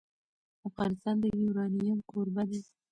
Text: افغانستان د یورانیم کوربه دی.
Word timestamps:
افغانستان 0.67 1.15
د 1.21 1.23
یورانیم 1.41 1.99
کوربه 2.09 2.43
دی. 2.49 2.59